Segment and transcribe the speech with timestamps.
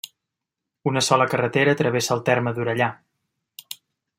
[0.91, 2.89] Una sola carretera travessa el terme d'Orellà.